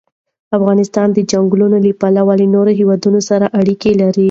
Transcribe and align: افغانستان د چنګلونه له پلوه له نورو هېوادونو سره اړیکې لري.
افغانستان 0.57 1.07
د 1.13 1.17
چنګلونه 1.31 1.77
له 1.85 1.91
پلوه 2.01 2.33
له 2.41 2.45
نورو 2.55 2.71
هېوادونو 2.79 3.19
سره 3.29 3.45
اړیکې 3.59 3.91
لري. 4.01 4.19